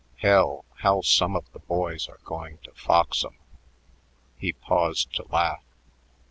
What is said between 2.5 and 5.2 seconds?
to fox 'em." He paused